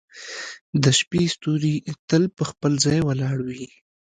[0.83, 1.75] •د شپې ستوري
[2.09, 3.67] تل په خپل ځای ولاړ وي.